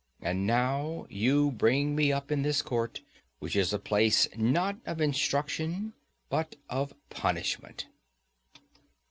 And 0.19 0.47
now 0.47 1.05
you 1.11 1.51
bring 1.51 1.95
me 1.95 2.11
up 2.11 2.31
in 2.31 2.41
this 2.41 2.63
court, 2.63 3.01
which 3.37 3.55
is 3.55 3.71
a 3.71 3.77
place 3.77 4.27
not 4.35 4.77
of 4.83 4.99
instruction, 4.99 5.93
but 6.27 6.55
of 6.71 6.95
punishment. 7.11 7.85